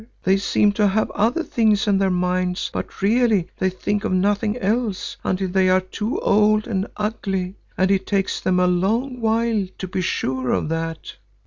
They 0.23 0.37
seem 0.37 0.71
to 0.71 0.87
have 0.87 1.11
other 1.11 1.43
things 1.43 1.87
in 1.87 1.99
their 1.99 2.09
minds, 2.09 2.71
but 2.73 3.03
really 3.03 3.49
they 3.59 3.69
think 3.69 4.03
of 4.03 4.11
nothing 4.11 4.57
else 4.57 5.15
until 5.23 5.47
they 5.49 5.69
are 5.69 5.79
too 5.79 6.19
old 6.21 6.65
and 6.65 6.87
ugly, 6.97 7.53
and 7.77 7.91
it 7.91 8.07
takes 8.07 8.41
them 8.41 8.59
a 8.59 8.65
long 8.65 9.19
while 9.21 9.67
to 9.77 9.87
be 9.87 10.01
sure 10.01 10.53
of 10.53 10.69
that." 10.69 11.13